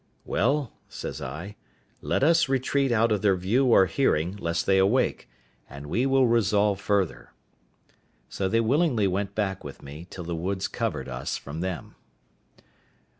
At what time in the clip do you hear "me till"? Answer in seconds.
9.83-10.23